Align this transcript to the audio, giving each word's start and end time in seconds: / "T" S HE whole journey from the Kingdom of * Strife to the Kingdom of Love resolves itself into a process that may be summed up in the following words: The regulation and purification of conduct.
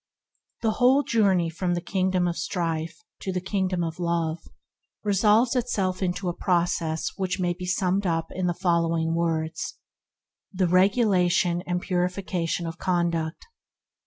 / 0.31 0.61
"T" 0.63 0.67
S 0.67 0.73
HE 0.73 0.77
whole 0.79 1.03
journey 1.03 1.47
from 1.47 1.75
the 1.75 1.79
Kingdom 1.79 2.27
of 2.27 2.35
* 2.37 2.39
Strife 2.49 2.97
to 3.19 3.31
the 3.31 3.39
Kingdom 3.39 3.83
of 3.83 3.99
Love 3.99 4.39
resolves 5.03 5.55
itself 5.55 6.01
into 6.01 6.27
a 6.27 6.33
process 6.35 7.13
that 7.19 7.39
may 7.39 7.53
be 7.53 7.67
summed 7.67 8.07
up 8.07 8.29
in 8.31 8.47
the 8.47 8.55
following 8.55 9.13
words: 9.13 9.77
The 10.51 10.65
regulation 10.67 11.61
and 11.67 11.79
purification 11.83 12.65
of 12.65 12.79
conduct. 12.79 13.45